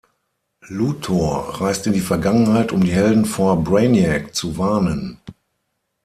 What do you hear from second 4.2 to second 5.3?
zu warnen.